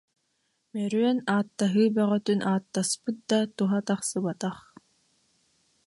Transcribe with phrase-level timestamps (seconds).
[0.73, 4.57] Мөрүөн ааттаһыы бөҕөтүн ааттаспыт да, туһа тахсыбатах